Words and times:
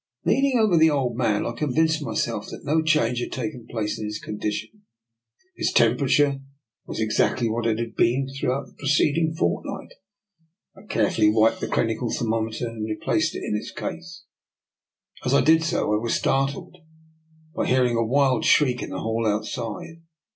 Leaning 0.25 0.57
over 0.57 0.77
the 0.77 0.89
old 0.89 1.15
man, 1.15 1.45
I 1.45 1.51
convinced 1.51 2.01
myself 2.01 2.47
that 2.47 2.65
no 2.65 2.81
change 2.81 3.19
had 3.19 3.31
taken 3.31 3.67
place 3.69 3.99
in 3.99 4.05
his 4.05 4.17
condition; 4.17 4.81
his 5.55 5.71
temperature 5.71 6.39
was 6.87 6.99
exactly 6.99 7.47
what 7.47 7.67
it 7.67 7.77
had 7.77 7.95
been 7.95 8.27
throughout 8.27 8.65
the 8.65 8.73
preceding 8.79 9.35
fortnight. 9.35 9.93
I 10.75 10.87
care 10.91 11.11
fully 11.11 11.29
wiped 11.29 11.61
the 11.61 11.67
clinical 11.67 12.09
thermometer, 12.11 12.67
and 12.67 12.83
re 12.83 12.97
placed 12.99 13.35
it 13.35 13.43
in 13.43 13.55
its 13.55 13.69
case. 13.71 14.23
As 15.23 15.35
I 15.35 15.41
did 15.41 15.61
so, 15.63 15.93
I 15.93 16.01
was 16.01 16.15
startled 16.15 16.77
by 17.53 17.67
hearing 17.67 17.95
a 17.95 18.03
wild 18.03 18.43
shriek 18.43 18.81
in 18.81 18.89
the 18.89 19.01
hall 19.01 19.27
outside. 19.27 20.01